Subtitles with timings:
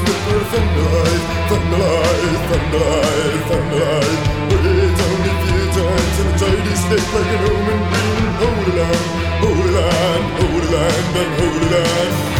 [0.00, 4.20] it's birth and life, thunder life, thunder life, thunder life.
[4.50, 9.04] Wait only few times and a tidy step like an omen being holy land,
[9.42, 12.31] holy land, holy land, and holy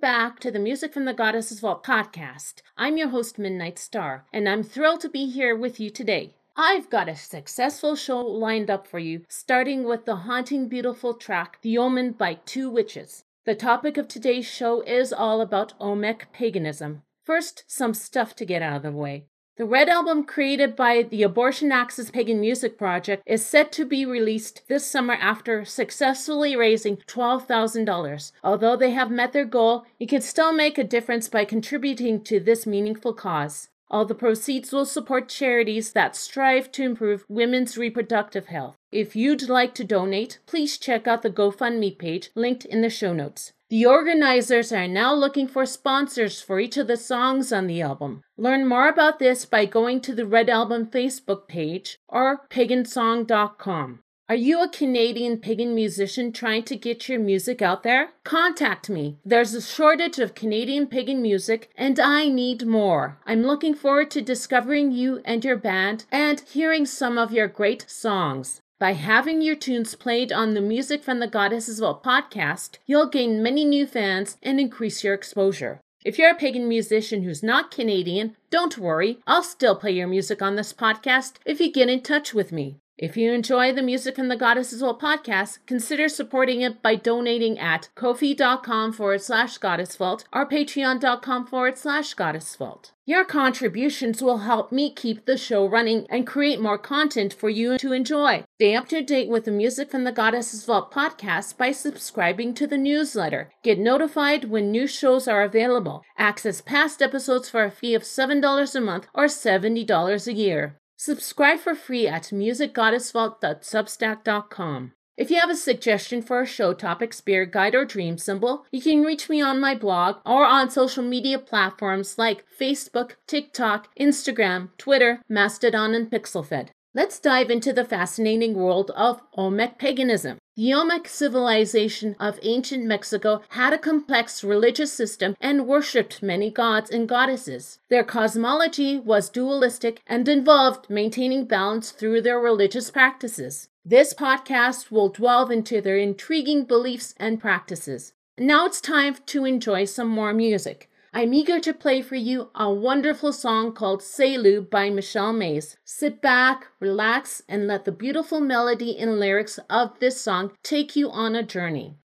[0.00, 2.62] back to the Music from the Goddess's Vault podcast.
[2.74, 6.36] I'm your host, Midnight Star, and I'm thrilled to be here with you today.
[6.56, 11.58] I've got a successful show lined up for you, starting with the haunting, beautiful track,
[11.60, 13.24] The Omen by Two Witches.
[13.44, 17.02] The topic of today's show is all about Olmec paganism.
[17.22, 19.26] First, some stuff to get out of the way.
[19.60, 24.06] The Red Album, created by the Abortion Access Pagan Music Project, is set to be
[24.06, 28.32] released this summer after successfully raising $12,000.
[28.42, 32.40] Although they have met their goal, you can still make a difference by contributing to
[32.40, 33.68] this meaningful cause.
[33.90, 38.78] All the proceeds will support charities that strive to improve women's reproductive health.
[38.90, 43.12] If you'd like to donate, please check out the GoFundMe page linked in the show
[43.12, 43.52] notes.
[43.70, 48.24] The organizers are now looking for sponsors for each of the songs on the album.
[48.36, 54.00] Learn more about this by going to the Red Album Facebook page or pagansong.com.
[54.28, 58.10] Are you a Canadian pagan musician trying to get your music out there?
[58.24, 59.18] Contact me.
[59.24, 63.18] There's a shortage of Canadian pagan music and I need more.
[63.24, 67.88] I'm looking forward to discovering you and your band and hearing some of your great
[67.88, 68.62] songs.
[68.80, 73.42] By having your tunes played on the Music from the Goddesses Vault podcast, you'll gain
[73.42, 75.82] many new fans and increase your exposure.
[76.02, 80.40] If you're a pagan musician who's not Canadian, don't worry, I'll still play your music
[80.40, 82.78] on this podcast if you get in touch with me.
[83.00, 87.58] If you enjoy the Music and the Goddesses Vault podcast, consider supporting it by donating
[87.58, 92.92] at kofi.com forward slash goddess vault or patreon.com forward slash goddess vault.
[93.06, 97.78] Your contributions will help me keep the show running and create more content for you
[97.78, 98.44] to enjoy.
[98.58, 102.66] Stay up to date with the Music from the Goddesses Vault podcast by subscribing to
[102.66, 103.50] the newsletter.
[103.64, 106.02] Get notified when new shows are available.
[106.18, 110.76] Access past episodes for a fee of $7 a month or $70 a year.
[111.02, 114.92] Subscribe for free at musicgoddessvault.substack.com.
[115.16, 118.82] If you have a suggestion for a show topic, spirit guide, or dream symbol, you
[118.82, 124.68] can reach me on my blog or on social media platforms like Facebook, TikTok, Instagram,
[124.76, 126.68] Twitter, Mastodon, and Pixelfed.
[126.94, 130.36] Let's dive into the fascinating world of Olmec paganism.
[130.62, 137.08] Olmec civilization of ancient Mexico had a complex religious system and worshipped many gods and
[137.08, 137.78] goddesses.
[137.88, 143.70] Their cosmology was dualistic and involved maintaining balance through their religious practices.
[143.86, 148.12] This podcast will delve into their intriguing beliefs and practices.
[148.36, 150.89] Now it's time to enjoy some more music.
[151.12, 155.76] I'm eager to play for you a wonderful song called Selu by Michelle Mays.
[155.84, 161.10] Sit back, relax, and let the beautiful melody and lyrics of this song take you
[161.10, 161.96] on a journey.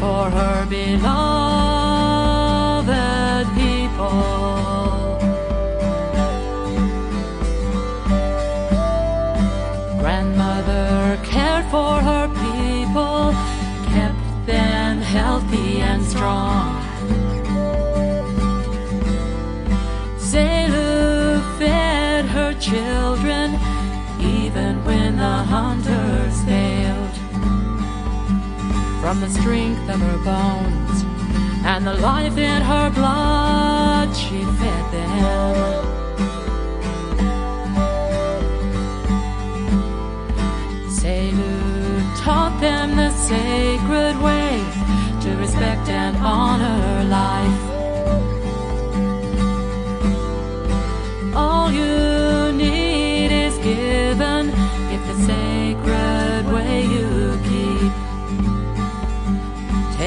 [0.00, 1.49] For her beloved
[29.30, 31.04] strength of her bones
[31.64, 35.84] and the life in her blood she fed them.
[40.98, 44.52] Selu taught them the sacred way
[45.22, 47.59] to respect and honor life.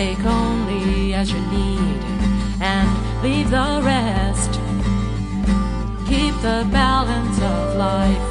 [0.03, 2.01] Take only as you need
[2.59, 2.89] and
[3.23, 4.51] leave the rest.
[6.09, 8.22] Keep the balance of life.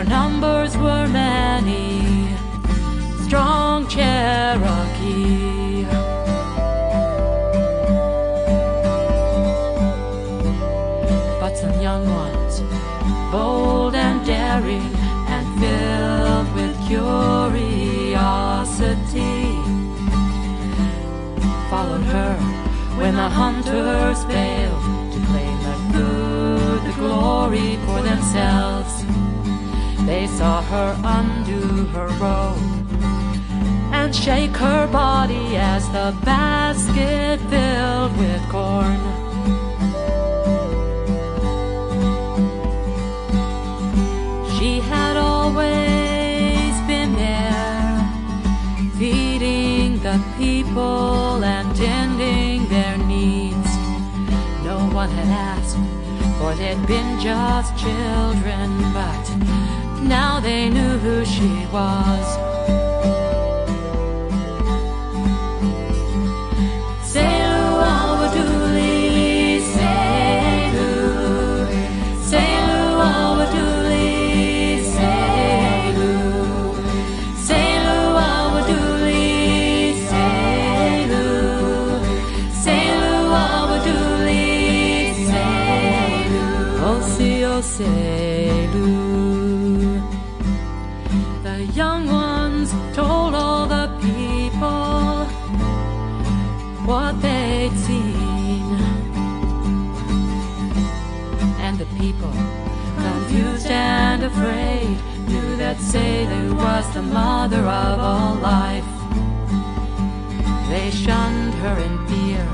[0.00, 2.28] Their numbers were many,
[3.26, 5.84] strong Cherokee.
[11.40, 12.62] but some young ones,
[13.30, 14.94] bold and daring
[15.34, 18.10] and filled with curiosity,
[21.68, 22.34] followed her
[22.96, 28.89] when the hunters failed to claim the good, the glory for themselves.
[30.10, 32.58] They saw her undo her robe
[33.92, 38.98] and shake her body as the basket filled with corn.
[44.58, 48.02] She had always been there,
[48.98, 53.72] feeding the people and tending their needs.
[54.64, 55.76] No one had asked,
[56.38, 59.29] for they'd been just children, but
[60.02, 62.50] now they knew who she was.
[87.62, 88.09] say
[104.30, 104.96] afraid,
[105.28, 108.84] knew that Selu was the mother of all life.
[110.68, 112.46] They shunned her in fear,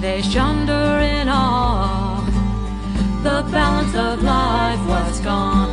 [0.00, 2.20] they shunned her in awe.
[3.22, 5.70] The balance of life was gone.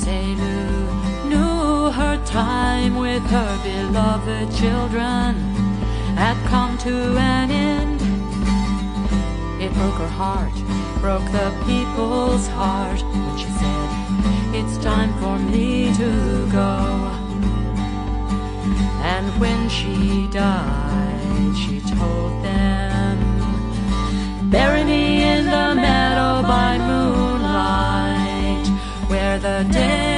[0.00, 5.34] Selu knew her time with her beloved children
[6.16, 7.97] had come to an end.
[9.68, 10.54] It broke her heart,
[11.02, 13.88] broke the people's heart when she said,
[14.54, 16.78] It's time for me to go.
[19.04, 23.18] And when she died, she told them,
[24.48, 28.66] Bury me in the meadow by moonlight,
[29.10, 30.17] where the day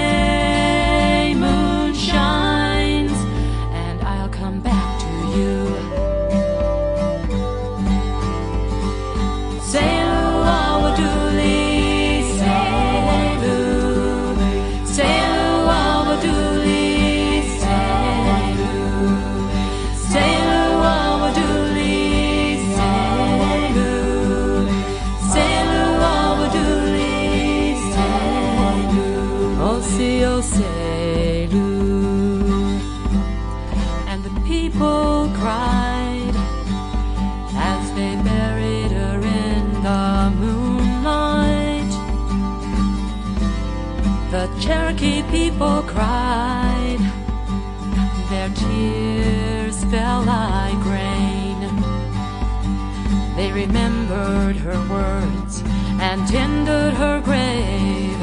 [54.30, 55.62] remembered her words
[56.00, 58.16] and tended her grave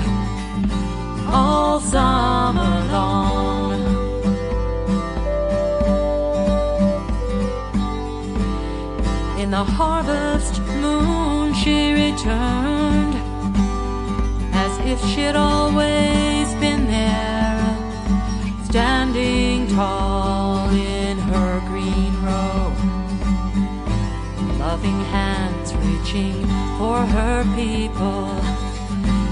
[1.28, 3.74] all summer long.
[9.40, 13.16] In the harvest moon she returned
[14.54, 17.78] as if she'd always been there,
[18.66, 20.17] standing tall
[26.08, 26.42] hands reaching
[26.78, 28.30] for her people,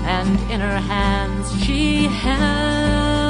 [0.06, 3.25] and in her hands she held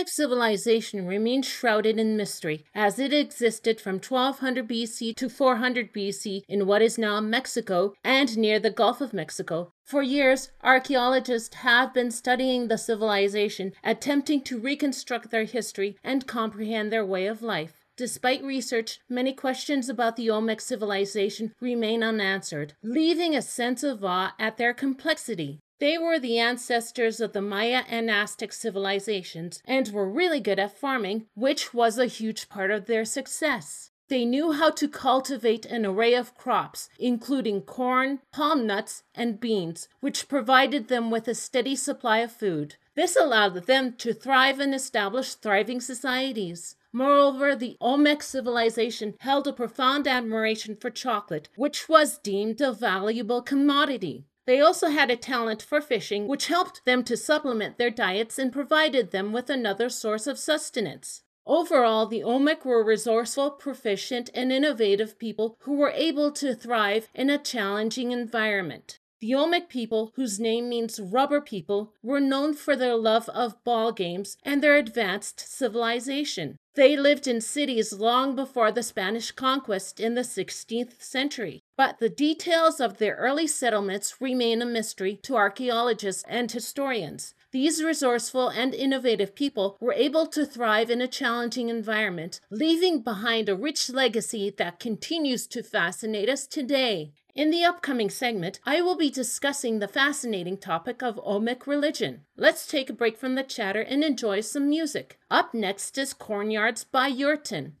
[0.00, 6.40] Olmec civilization remains shrouded in mystery, as it existed from 1200 BC to 400 BC
[6.48, 9.74] in what is now Mexico and near the Gulf of Mexico.
[9.84, 16.90] For years, archaeologists have been studying the civilization, attempting to reconstruct their history and comprehend
[16.90, 17.84] their way of life.
[17.98, 24.34] Despite research, many questions about the Olmec civilization remain unanswered, leaving a sense of awe
[24.38, 25.60] at their complexity.
[25.80, 30.76] They were the ancestors of the Maya and Aztec civilizations and were really good at
[30.76, 33.90] farming, which was a huge part of their success.
[34.08, 39.88] They knew how to cultivate an array of crops, including corn, palm nuts, and beans,
[40.00, 42.76] which provided them with a steady supply of food.
[42.94, 46.76] This allowed them to thrive and establish thriving societies.
[46.92, 53.40] Moreover, the Olmec civilization held a profound admiration for chocolate, which was deemed a valuable
[53.40, 54.26] commodity.
[54.46, 58.52] They also had a talent for fishing, which helped them to supplement their diets and
[58.52, 61.22] provided them with another source of sustenance.
[61.46, 67.30] Overall, the Olmec were resourceful, proficient, and innovative people who were able to thrive in
[67.30, 68.98] a challenging environment.
[69.20, 73.92] The Olmec people, whose name means rubber people, were known for their love of ball
[73.92, 76.56] games and their advanced civilization.
[76.74, 82.10] They lived in cities long before the Spanish conquest in the 16th century, but the
[82.10, 87.32] details of their early settlements remain a mystery to archaeologists and historians.
[87.52, 93.48] These resourceful and innovative people were able to thrive in a challenging environment, leaving behind
[93.48, 97.14] a rich legacy that continues to fascinate us today.
[97.34, 102.24] In the upcoming segment, I will be discussing the fascinating topic of Olmec religion.
[102.36, 105.18] Let's take a break from the chatter and enjoy some music.
[105.30, 107.72] Up next is Corn Yairds by Eurtan.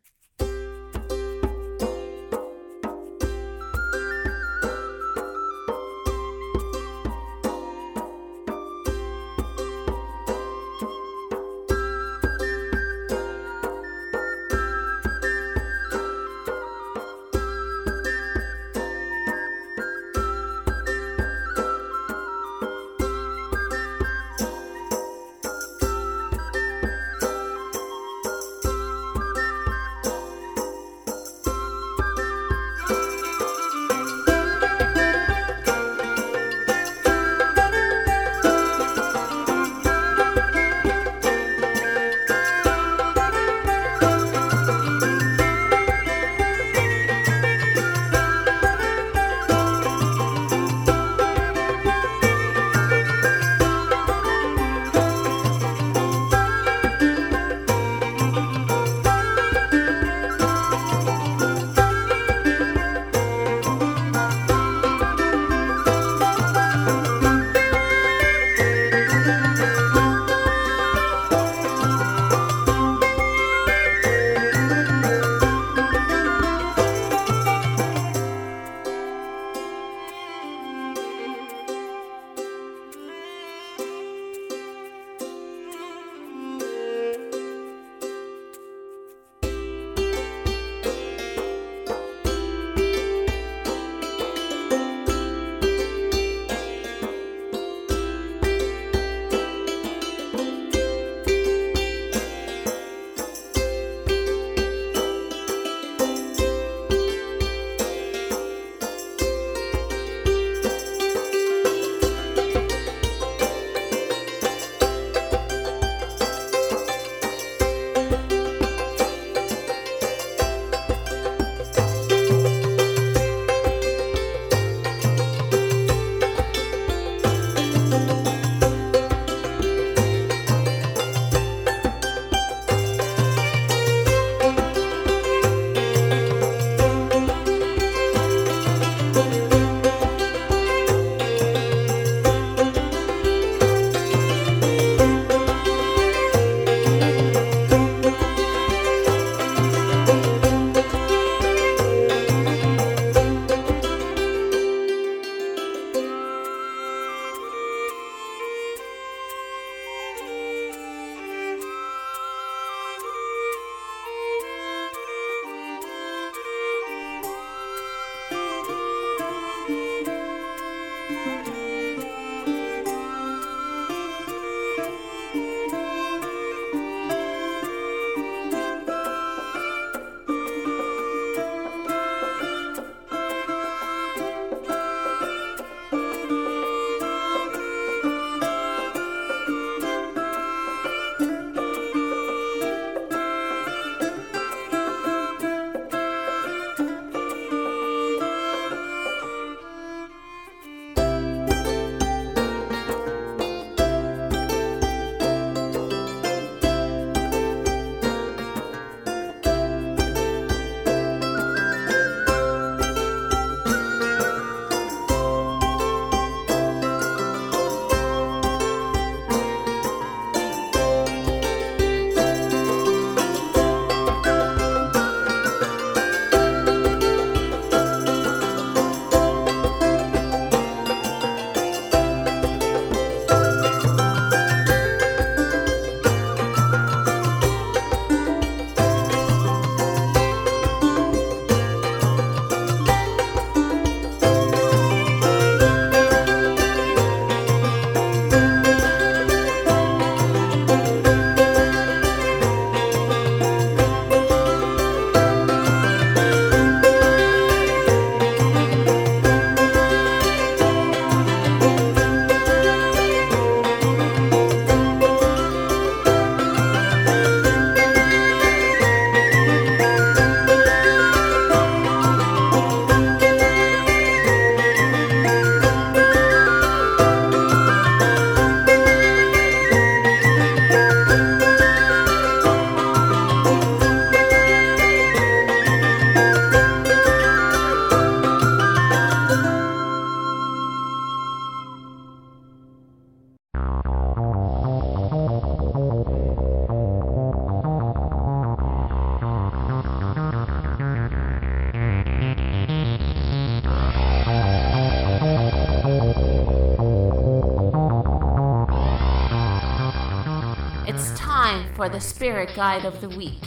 [311.76, 313.42] For the spirit guide of the week.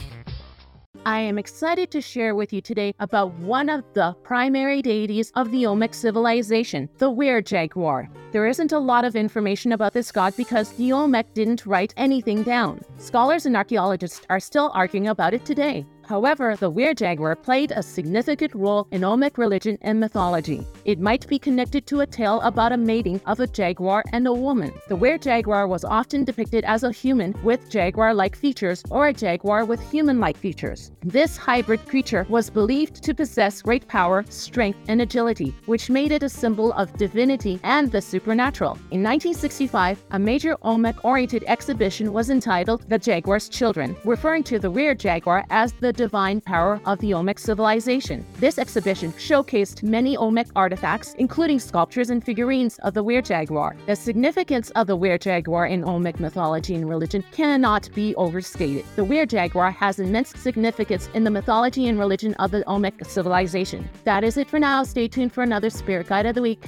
[1.06, 5.51] I am excited to share with you today about one of the primary deities of
[5.51, 8.10] the Olmec civilization, the were jaguar.
[8.32, 12.43] There isn't a lot of information about this god because the Olmec didn't write anything
[12.43, 12.79] down.
[12.97, 15.86] Scholars and archaeologists are still arguing about it today.
[16.08, 20.65] However, the were jaguar played a significant role in Olmec religion and mythology.
[20.85, 24.33] It might be connected to a tale about a mating of a jaguar and a
[24.33, 24.73] woman.
[24.89, 29.13] The were jaguar was often depicted as a human with jaguar like features or a
[29.13, 30.91] jaguar with human like features.
[31.01, 36.21] This hybrid creature was believed to possess great power, strength, and agility, which made it
[36.21, 38.73] a symbol of divinity and the supernatural.
[38.91, 44.71] In 1965, a major Olmec oriented exhibition was entitled The Jaguar's Children, referring to the
[44.71, 48.25] were jaguar as the divine power of the Olmec civilization.
[48.39, 53.75] This exhibition showcased many Olmec artifacts, including sculptures and figurines of the were jaguar.
[53.86, 58.86] The significance of the were jaguar in Olmec mythology and religion cannot be overstated.
[58.95, 63.88] The were jaguar has immense significance in the mythology and religion of the Olmec civilization.
[64.03, 64.83] That is it for now.
[64.83, 66.65] Stay tuned for another Spirit Guide of the Week.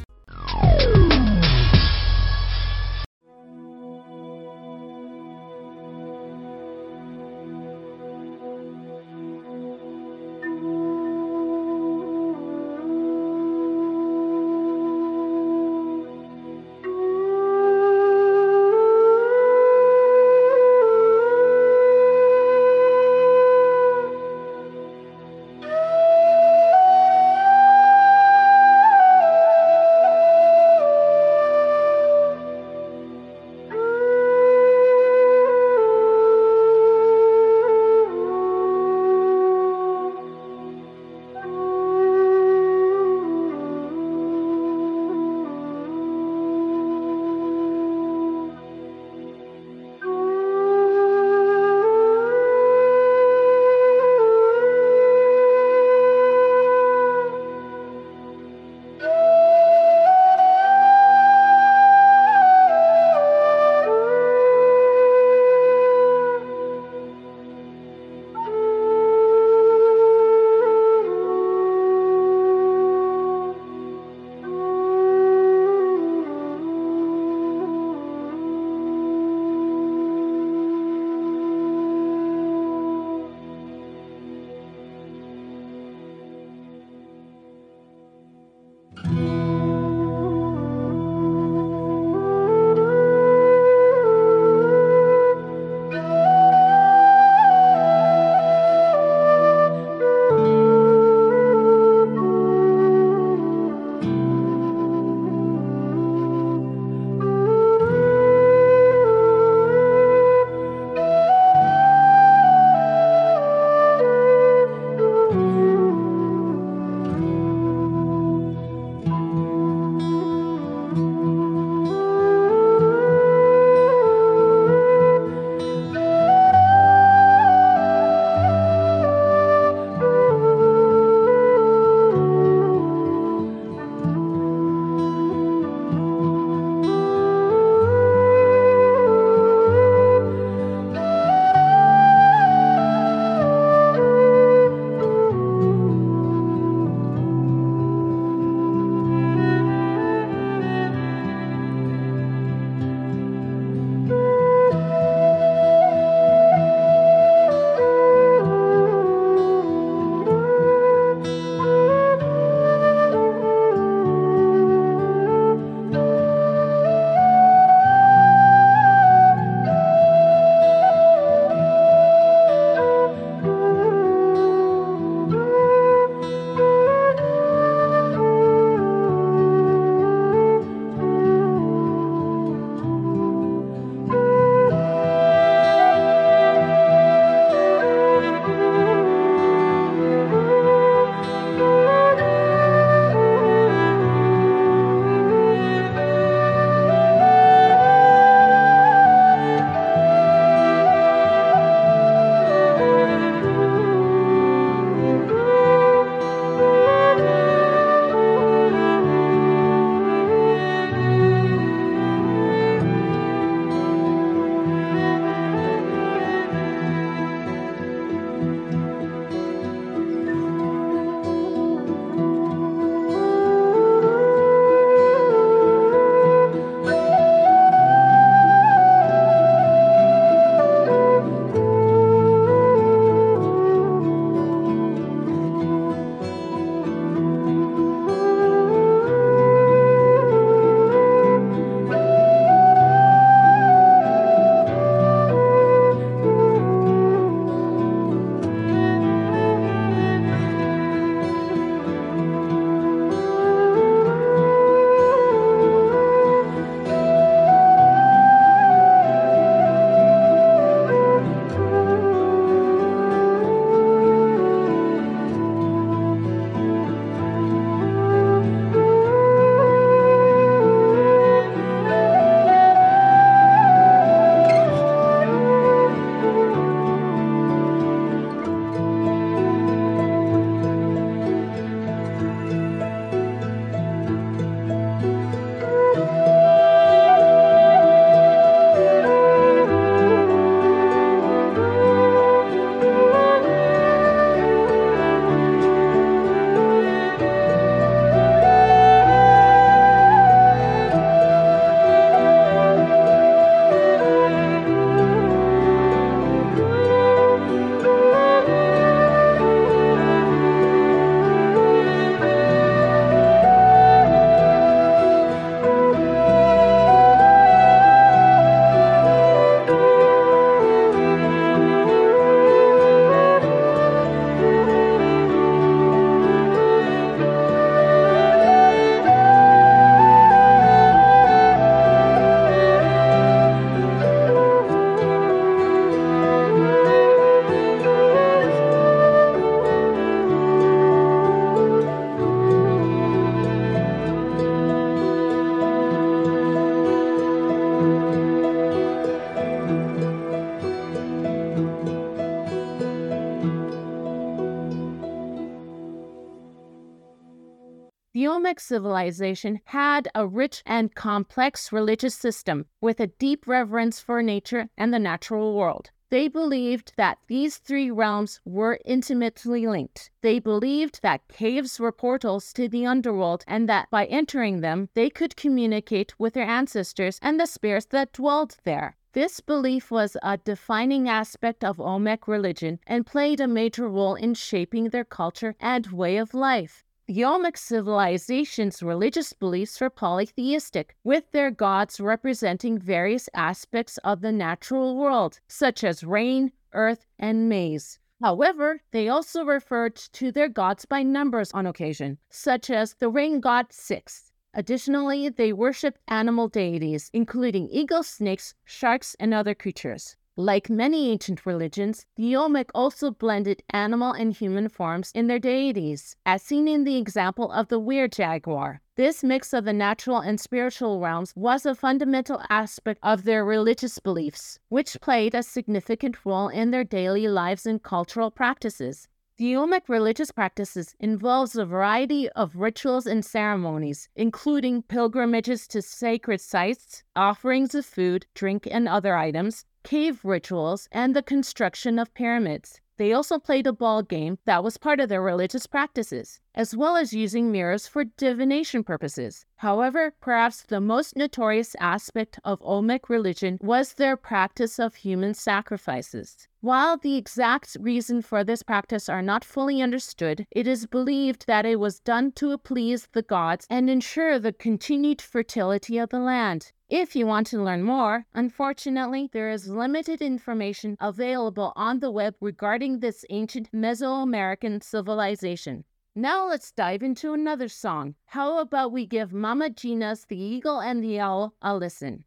[358.65, 364.93] Civilization had a rich and complex religious system with a deep reverence for nature and
[364.93, 365.91] the natural world.
[366.11, 370.11] They believed that these three realms were intimately linked.
[370.21, 375.09] They believed that caves were portals to the underworld and that by entering them, they
[375.09, 378.97] could communicate with their ancestors and the spirits that dwelled there.
[379.11, 384.35] This belief was a defining aspect of Olmec religion and played a major role in
[384.35, 386.84] shaping their culture and way of life.
[387.07, 394.31] The Olmec civilization's religious beliefs were polytheistic, with their gods representing various aspects of the
[394.31, 397.99] natural world, such as rain, earth, and maize.
[398.23, 403.39] However, they also referred to their gods by numbers on occasion, such as the rain
[403.39, 404.31] god Six.
[404.55, 410.17] Additionally, they worshipped animal deities, including eagles, snakes, sharks, and other creatures.
[410.37, 416.17] Like many ancient religions, the Olmec also blended animal and human forms in their deities,
[416.25, 418.81] as seen in the example of the werejaguar.
[418.97, 423.97] This mix of the natural and spiritual realms was a fundamental aspect of their religious
[423.99, 429.07] beliefs, which played a significant role in their daily lives and cultural practices.
[429.37, 436.41] The Olmec religious practices involves a variety of rituals and ceremonies, including pilgrimages to sacred
[436.41, 442.81] sites, offerings of food, drink, and other items, cave rituals, and the construction of pyramids.
[442.97, 446.95] They also played a ball game that was part of their religious practices, as well
[446.95, 449.45] as using mirrors for divination purposes.
[449.57, 456.47] However, perhaps the most notorious aspect of Olmec religion was their practice of human sacrifices.
[456.61, 461.65] While the exact reason for this practice are not fully understood, it is believed that
[461.65, 466.71] it was done to please the gods and ensure the continued fertility of the land.
[466.97, 472.35] If you want to learn more, unfortunately, there is limited information available on the web
[472.39, 475.83] regarding this ancient Mesoamerican civilization.
[476.15, 478.15] Now let's dive into another song.
[478.27, 482.23] How about we give Mama Gina's The Eagle and the Owl a listen?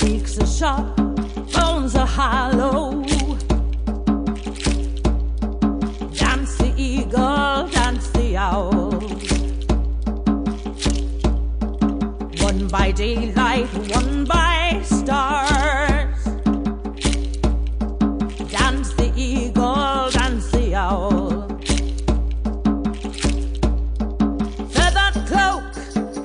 [0.00, 0.97] Beaks are sharp,
[12.70, 16.24] by daylight, one by stars.
[18.50, 21.48] Dance the eagle, dance the owl.
[24.70, 25.74] Feather cloak,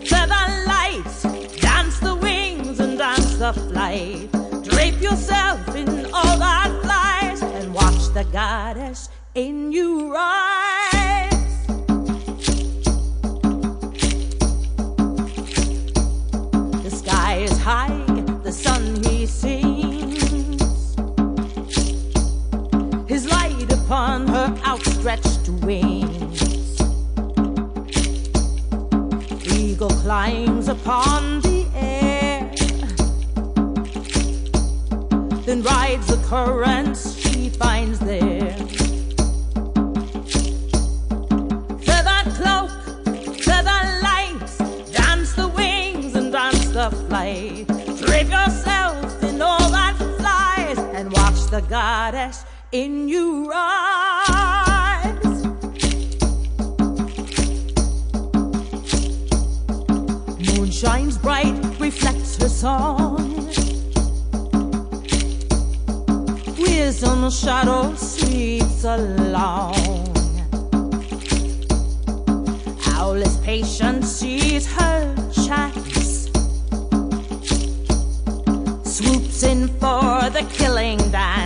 [0.06, 4.30] feather light, dance the wings and dance the flight.
[4.64, 10.83] Drape yourself in all that flies and watch the goddess in you rise.
[30.04, 32.52] Climbs upon the air,
[35.46, 38.52] then rides the currents she finds there.
[41.88, 42.72] Feather cloak,
[43.48, 44.58] feather lights,
[44.92, 47.66] dance the wings and dance the flight.
[48.06, 54.23] Drape yourself in all that flies and watch the goddess in you rise.
[60.84, 63.16] Shines bright, reflects her song.
[66.60, 70.10] Wisdom shadow sweeps along.
[72.88, 76.30] Owl is patient, sees her chance.
[78.84, 81.43] Swoops in for the killing dance.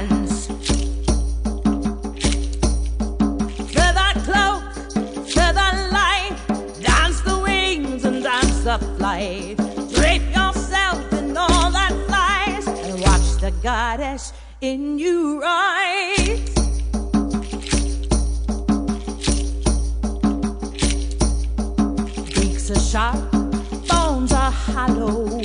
[9.17, 9.55] The.
[9.95, 16.53] Drape yourself in all that flies and watch the goddess in you rise.
[22.35, 23.31] Beaks are sharp,
[23.87, 25.41] bones are hollow.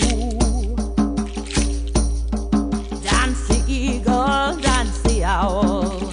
[3.09, 6.13] Dance the eagle, dance the owl.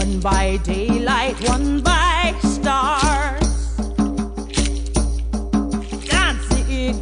[0.00, 2.03] One by daylight, one by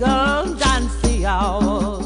[0.02, 2.02] eagle, dance the owl.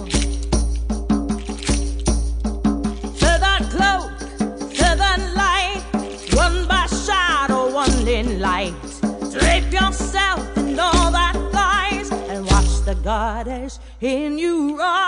[3.21, 4.13] Feather cloak,
[4.75, 5.83] feather light,
[6.35, 8.75] one by shadow, one in light.
[9.33, 15.06] Drape yourself in all that flies and watch the goddess in your eyes.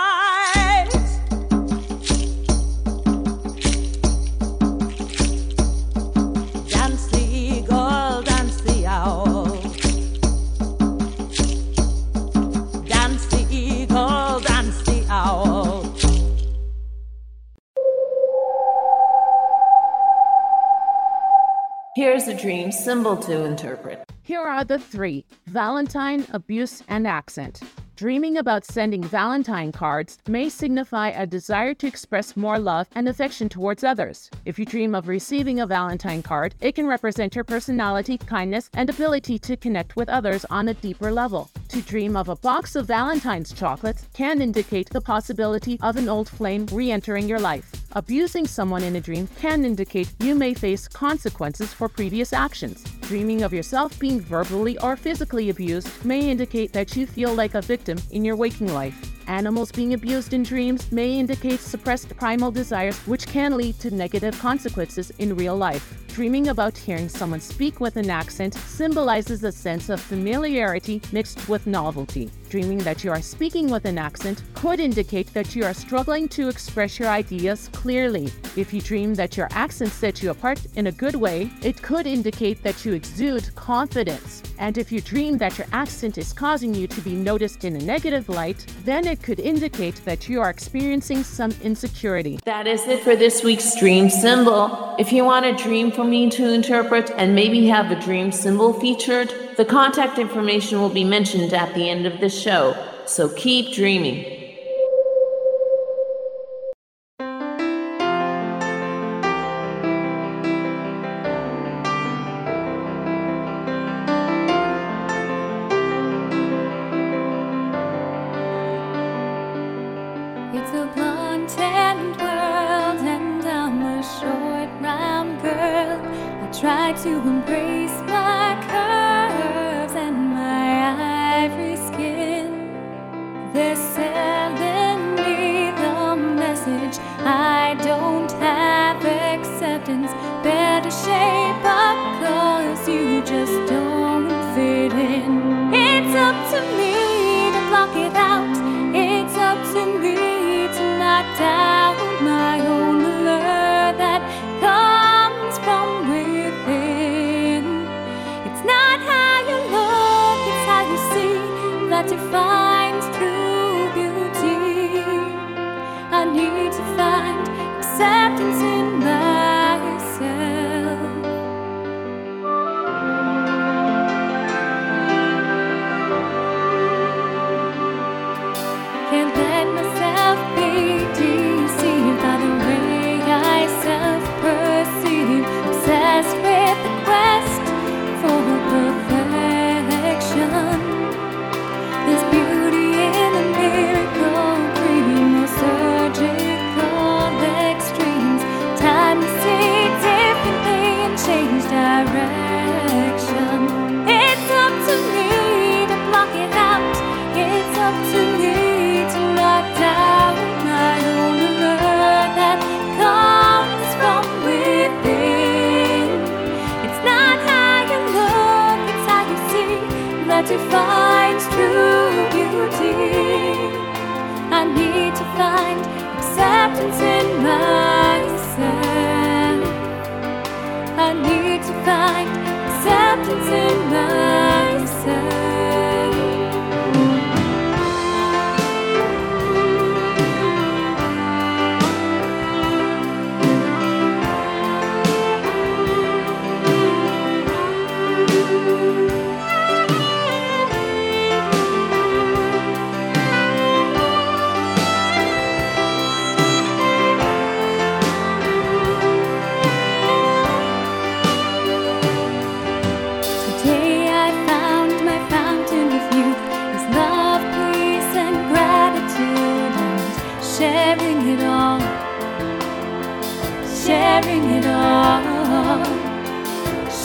[22.41, 24.03] Dream symbol to interpret.
[24.23, 27.61] Here are the three Valentine, abuse, and accent.
[27.99, 33.49] Dreaming about sending Valentine cards may signify a desire to express more love and affection
[33.49, 34.29] towards others.
[34.45, 38.89] If you dream of receiving a Valentine card, it can represent your personality, kindness, and
[38.89, 41.49] ability to connect with others on a deeper level.
[41.67, 46.29] To dream of a box of Valentine's chocolates can indicate the possibility of an old
[46.29, 47.69] flame re entering your life.
[47.93, 52.83] Abusing someone in a dream can indicate you may face consequences for previous actions.
[53.01, 57.61] Dreaming of yourself being verbally or physically abused may indicate that you feel like a
[57.61, 59.18] victim in your waking life.
[59.29, 64.37] Animals being abused in dreams may indicate suppressed primal desires, which can lead to negative
[64.39, 66.03] consequences in real life.
[66.15, 71.67] Dreaming about hearing someone speak with an accent symbolizes a sense of familiarity mixed with
[71.67, 72.31] novelty.
[72.49, 76.49] Dreaming that you are speaking with an accent could indicate that you are struggling to
[76.49, 78.31] express your ideas clearly.
[78.57, 82.07] If you dream that your accent sets you apart in a good way, it could
[82.07, 84.41] indicate that you exude confidence.
[84.57, 87.85] And if you dream that your accent is causing you to be noticed in a
[87.85, 92.39] negative light, then it could indicate that you are experiencing some insecurity.
[92.45, 94.95] That is it for this week's dream symbol.
[94.97, 98.73] If you want a dream for me to interpret and maybe have a dream symbol
[98.73, 102.75] featured, the contact information will be mentioned at the end of the show.
[103.05, 104.38] So keep dreaming.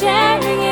[0.05, 0.63] Sharing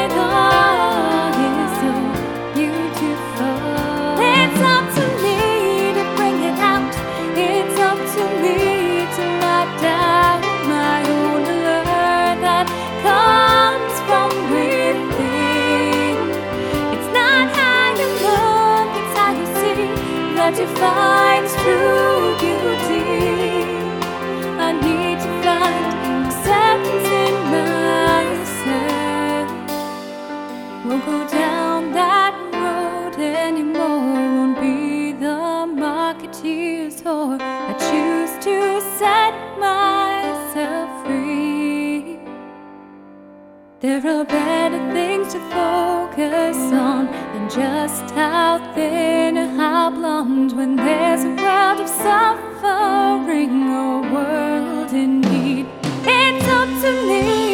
[43.83, 50.53] There are better things to focus on than just how thin or how blonde.
[50.53, 55.67] When there's a world of suffering, a world in need,
[56.05, 57.52] it's up to me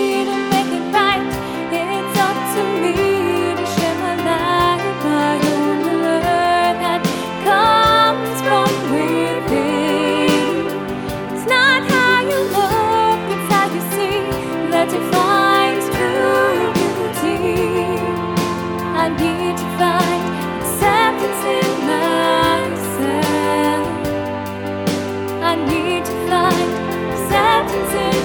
[27.80, 28.17] acceptance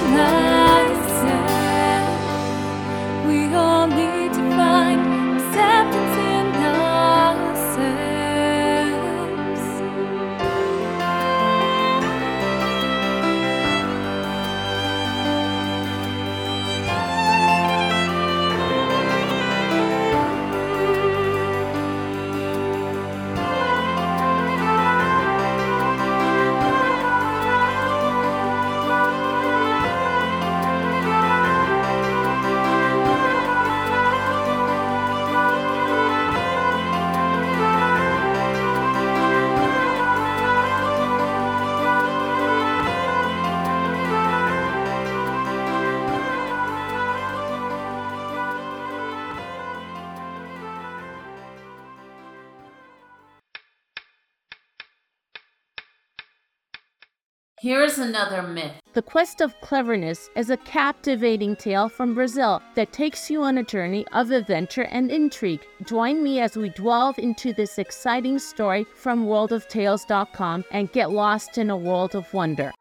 [58.04, 58.74] another myth.
[58.94, 63.64] The Quest of Cleverness is a captivating tale from Brazil that takes you on a
[63.64, 65.66] journey of adventure and intrigue.
[65.86, 71.70] Join me as we delve into this exciting story from worldoftales.com and get lost in
[71.70, 72.72] a world of wonder.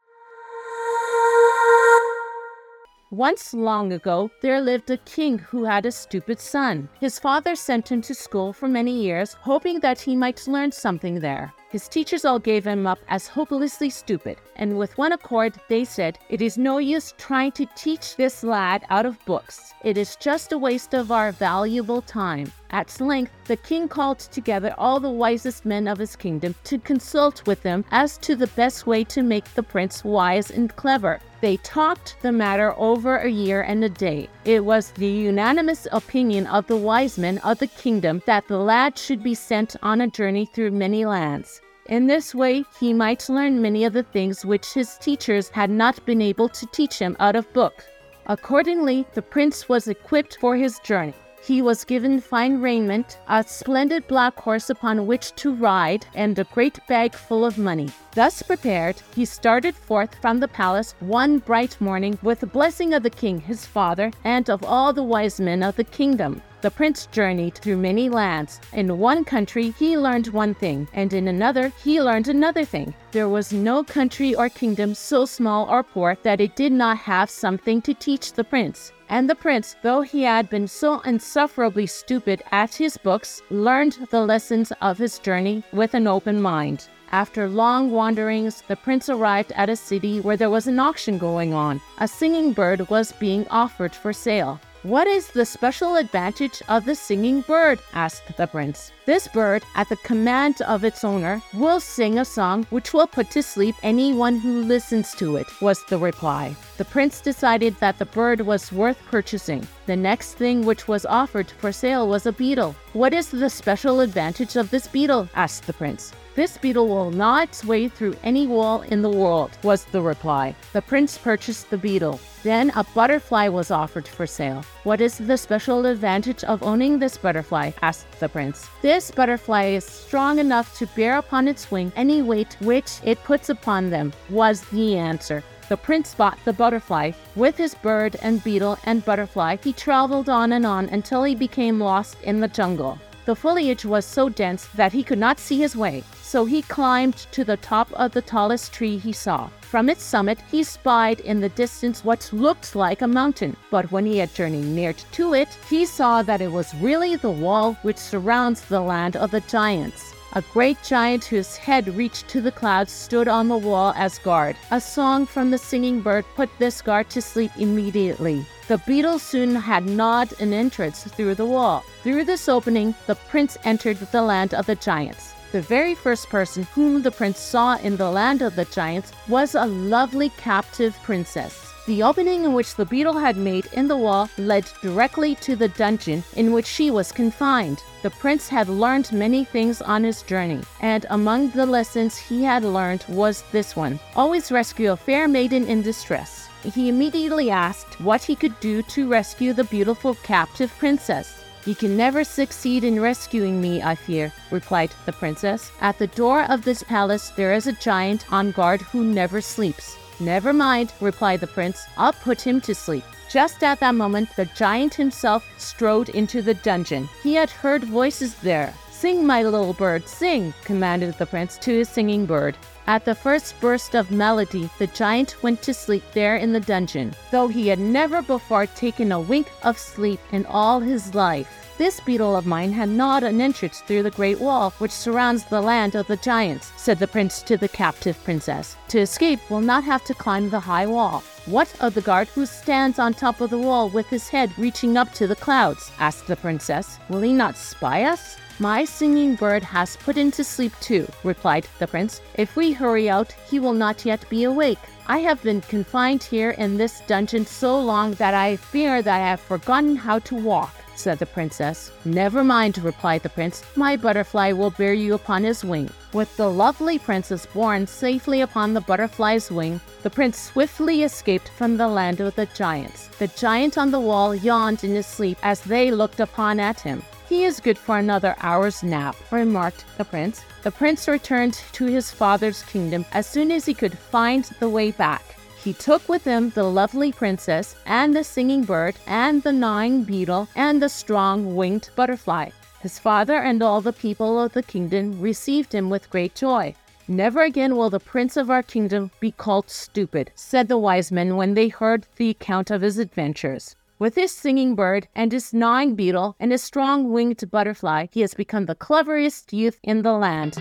[3.11, 6.89] Once long ago, there lived a king who had a stupid son.
[6.99, 11.19] His father sent him to school for many years, hoping that he might learn something
[11.19, 11.53] there.
[11.73, 16.19] His teachers all gave him up as hopelessly stupid, and with one accord they said,
[16.29, 19.73] It is no use trying to teach this lad out of books.
[19.83, 22.51] It is just a waste of our valuable time.
[22.69, 27.47] At length, the king called together all the wisest men of his kingdom to consult
[27.47, 31.21] with them as to the best way to make the prince wise and clever.
[31.41, 34.29] They talked the matter over a year and a day.
[34.45, 38.97] It was the unanimous opinion of the wise men of the kingdom that the lad
[38.97, 41.62] should be sent on a journey through many lands.
[41.93, 46.03] In this way, he might learn many of the things which his teachers had not
[46.07, 47.85] been able to teach him out of book.
[48.25, 51.13] Accordingly, the prince was equipped for his journey.
[51.45, 56.45] He was given fine raiment, a splendid black horse upon which to ride, and a
[56.45, 57.89] great bag full of money.
[58.15, 63.03] Thus prepared, he started forth from the palace one bright morning with the blessing of
[63.03, 66.41] the king his father and of all the wise men of the kingdom.
[66.63, 68.61] The prince journeyed through many lands.
[68.71, 72.93] In one country, he learned one thing, and in another, he learned another thing.
[73.11, 77.29] There was no country or kingdom so small or poor that it did not have
[77.29, 78.93] something to teach the prince.
[79.09, 84.21] And the prince, though he had been so insufferably stupid at his books, learned the
[84.21, 86.87] lessons of his journey with an open mind.
[87.11, 91.53] After long wanderings, the prince arrived at a city where there was an auction going
[91.53, 91.81] on.
[91.97, 94.61] A singing bird was being offered for sale.
[94.83, 97.79] What is the special advantage of the singing bird?
[97.93, 98.91] asked the prince.
[99.05, 103.31] This bird, at the command of its owner, will sing a song which will put
[103.31, 106.53] to sleep anyone who listens to it, was the reply.
[106.75, 109.65] The prince decided that the bird was worth purchasing.
[109.85, 112.75] The next thing which was offered for sale was a beetle.
[112.91, 115.29] What is the special advantage of this beetle?
[115.33, 116.11] asked the prince.
[116.35, 120.55] This beetle will gnaw its way through any wall in the world, was the reply.
[120.73, 122.19] The prince purchased the beetle.
[122.41, 124.65] Then a butterfly was offered for sale.
[124.83, 127.71] What is the special advantage of owning this butterfly?
[127.83, 128.67] asked the prince.
[128.81, 133.49] This butterfly is strong enough to bear upon its wing any weight which it puts
[133.49, 135.43] upon them, was the answer.
[135.69, 137.11] The prince bought the butterfly.
[137.35, 141.79] With his bird and beetle and butterfly, he traveled on and on until he became
[141.79, 142.97] lost in the jungle.
[143.25, 146.03] The foliage was so dense that he could not see his way,
[146.33, 149.47] so he climbed to the top of the tallest tree he saw.
[149.61, 154.03] From its summit, he spied in the distance what looked like a mountain, but when
[154.03, 157.97] he had journeyed near to it, he saw that it was really the wall which
[157.97, 160.11] surrounds the land of the giants.
[160.33, 164.55] A great giant whose head reached to the clouds stood on the wall as guard.
[164.71, 168.43] A song from the singing bird put this guard to sleep immediately.
[168.67, 171.83] The beetle soon had gnawed an entrance through the wall.
[172.01, 175.32] Through this opening, the prince entered the land of the giants.
[175.53, 179.53] The very first person whom the prince saw in the land of the giants was
[179.53, 181.71] a lovely captive princess.
[181.85, 185.67] The opening in which the beetle had made in the wall led directly to the
[185.67, 187.83] dungeon in which she was confined.
[188.01, 192.63] The prince had learned many things on his journey, and among the lessons he had
[192.63, 196.49] learned was this one always rescue a fair maiden in distress.
[196.63, 201.42] He immediately asked what he could do to rescue the beautiful captive princess.
[201.65, 205.71] You can never succeed in rescuing me, I fear, replied the princess.
[205.79, 209.97] At the door of this palace there is a giant on guard who never sleeps.
[210.19, 211.85] Never mind, replied the prince.
[211.97, 213.05] I'll put him to sleep.
[213.29, 217.07] Just at that moment, the giant himself strode into the dungeon.
[217.23, 218.73] He had heard voices there.
[218.91, 222.57] Sing, my little bird, sing, commanded the prince to his singing bird.
[222.85, 227.13] At the first burst of melody, the giant went to sleep there in the dungeon,
[227.31, 231.47] though he had never before taken a wink of sleep in all his life.
[231.77, 235.61] This beetle of mine had gnawed an entrance through the great wall which surrounds the
[235.61, 238.75] land of the giants, said the prince to the captive princess.
[238.89, 241.23] To escape, we'll not have to climb the high wall.
[241.45, 244.97] What of the guard who stands on top of the wall with his head reaching
[244.97, 245.91] up to the clouds?
[245.99, 246.99] asked the princess.
[247.09, 248.37] Will he not spy us?
[248.59, 252.21] My singing bird has put him to sleep too, replied the prince.
[252.35, 254.79] If we hurry out, he will not yet be awake.
[255.07, 259.27] I have been confined here in this dungeon so long that I fear that I
[259.27, 261.91] have forgotten how to walk said the princess.
[262.05, 263.63] Never mind, replied the prince.
[263.75, 265.89] My butterfly will bear you upon his wing.
[266.13, 271.77] With the lovely princess borne safely upon the butterfly's wing, the prince swiftly escaped from
[271.77, 273.07] the land of the giants.
[273.19, 277.01] The giant on the wall yawned in his sleep as they looked upon at him.
[277.33, 280.43] He is good for another hour's nap, remarked the prince.
[280.61, 284.91] The prince returned to his father's kingdom as soon as he could find the way
[284.91, 285.23] back.
[285.57, 290.47] He took with him the lovely princess, and the singing bird, and the gnawing beetle,
[290.55, 292.51] and the strong winged butterfly.
[292.81, 296.75] His father and all the people of the kingdom received him with great joy.
[297.07, 301.35] Never again will the prince of our kingdom be called stupid, said the wise men
[301.35, 303.75] when they heard the account of his adventures.
[304.03, 308.33] With his singing bird and his gnawing beetle and his strong winged butterfly, he has
[308.33, 310.55] become the cleverest youth in the land.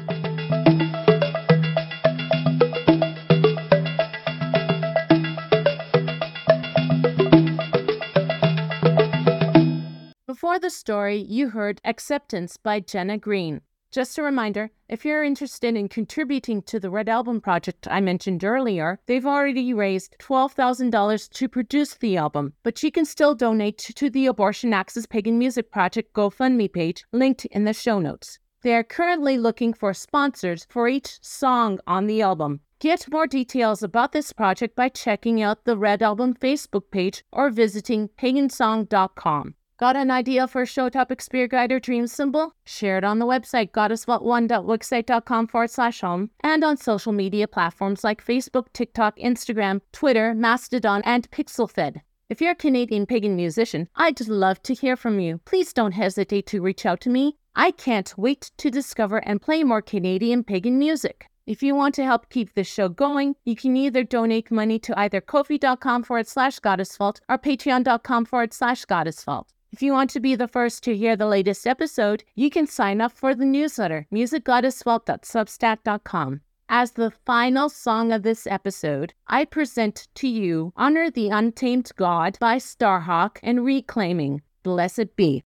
[10.29, 13.63] Before the story, you heard Acceptance by Jenna Greene.
[13.93, 18.43] Just a reminder if you're interested in contributing to the Red Album project I mentioned
[18.43, 24.09] earlier, they've already raised $12,000 to produce the album, but you can still donate to
[24.09, 28.39] the Abortion Access Pagan Music Project GoFundMe page linked in the show notes.
[28.63, 32.61] They are currently looking for sponsors for each song on the album.
[32.79, 37.51] Get more details about this project by checking out the Red Album Facebook page or
[37.51, 39.55] visiting pagansong.com.
[39.83, 42.55] Got an idea for a show topic, spear guide, or dream symbol?
[42.65, 48.25] Share it on the website goddessvault1.wixsite.com forward slash home and on social media platforms like
[48.25, 52.01] Facebook, TikTok, Instagram, Twitter, Mastodon, and PixelFed.
[52.29, 55.41] If you're a Canadian pagan musician, I'd love to hear from you.
[55.47, 57.39] Please don't hesitate to reach out to me.
[57.57, 61.27] I can't wait to discover and play more Canadian pagan music.
[61.45, 64.97] If you want to help keep this show going, you can either donate money to
[64.97, 69.47] either kofi.com forward slash goddessvault or patreon.com forward slash goddessvault.
[69.73, 73.01] If you want to be the first to hear the latest episode, you can sign
[73.01, 76.41] up for the newsletter, musicgoddessvault.substack.com.
[76.69, 82.37] As the final song of this episode, I present to you Honor the Untamed God
[82.39, 84.43] by Starhawk and Reclaiming.
[84.63, 85.43] Blessed be.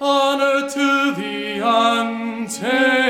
[0.00, 3.01] Honor to the untamed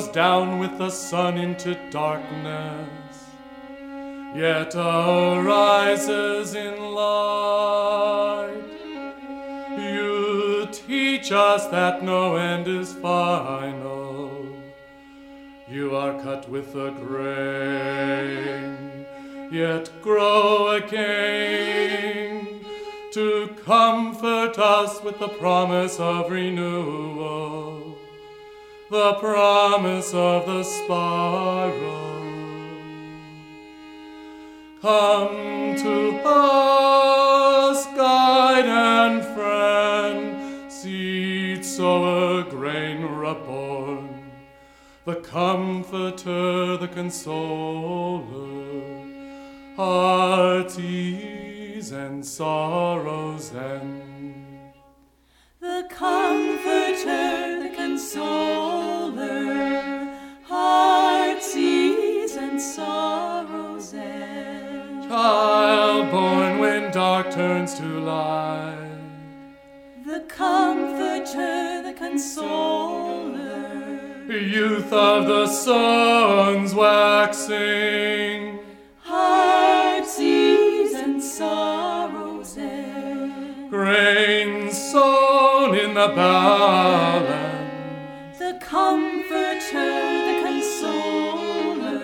[0.00, 3.26] goes down with the sun into darkness,
[4.34, 8.62] yet arises in light.
[9.78, 14.30] You teach us that no end is final.
[15.68, 18.76] You are cut with the grain,
[19.52, 22.64] yet grow again
[23.12, 27.89] to comfort us with the promise of renewal,
[28.90, 32.00] the promise of the spiral.
[34.82, 44.32] Come to us, guide and friend, seed sower, grain reborn.
[45.04, 48.26] the Comforter, the Consoler,
[49.76, 54.09] heart's ease and sorrows end.
[55.70, 59.22] The Comforter, the Consoler,
[60.42, 65.04] heart's ease and sorrows end.
[65.08, 68.98] Child born when dark turns to light.
[70.04, 73.38] The Comforter, the Consoler,
[74.28, 78.58] Youth of the sun's waxing.
[78.98, 82.90] heart's ease and sorrows end.
[83.70, 83.78] Sown
[85.90, 87.58] in the balance.
[88.38, 89.92] The Comforter,
[90.28, 91.96] the Consoler,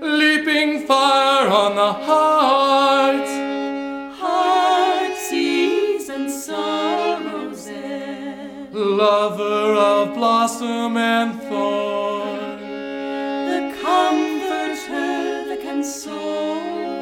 [0.00, 3.34] Leaping fire on the heights.
[4.20, 8.72] heart's ease and sorrows end.
[8.72, 12.60] Lover of blossom and thorn.
[13.50, 16.96] The Comforter, the Consoler,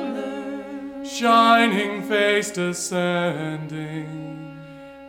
[1.04, 4.20] Shining face descending.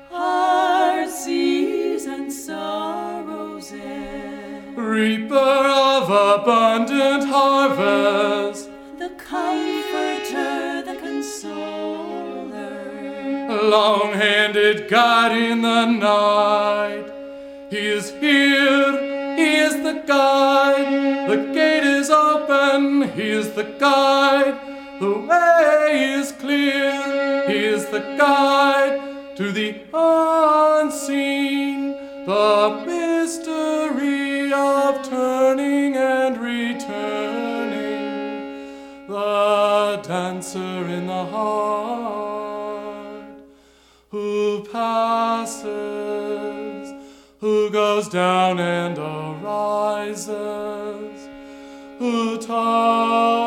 [0.10, 0.71] heart's
[1.04, 4.78] and sorrows end.
[4.78, 8.70] Reaper of abundant harvest.
[9.00, 12.70] The Comforter, the Consoler,
[13.64, 17.12] long handed God in the night.
[17.72, 21.30] He is here, He is the guide.
[21.32, 24.56] The gate is open, He is the guide.
[25.00, 29.11] The way is clear, He is the guide
[29.42, 31.96] to the unseen.
[32.28, 37.98] The mystery of turning and returning
[39.08, 43.42] the dancer in the heart
[44.12, 45.66] who passes,
[47.40, 50.38] who goes down and arises,
[51.98, 53.41] who touches